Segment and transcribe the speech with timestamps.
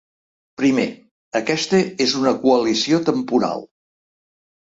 [0.59, 0.85] Primer,
[1.39, 3.63] aquesta és una coalició temporal.